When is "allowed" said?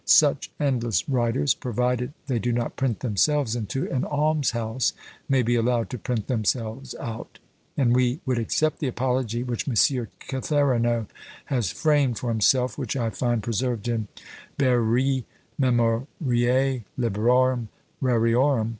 5.53-5.91